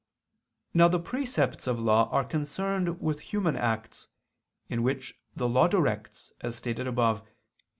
Now 0.73 0.87
the 0.87 0.97
precepts 0.99 1.67
of 1.67 1.77
law 1.77 2.09
are 2.09 2.23
concerned 2.23 2.99
with 2.99 3.19
human 3.19 3.55
acts, 3.55 4.07
in 4.67 4.81
which 4.81 5.21
the 5.35 5.47
law 5.47 5.67
directs, 5.67 6.33
as 6.41 6.55
stated 6.55 6.87
above 6.87 7.21
(Q. 7.23 7.31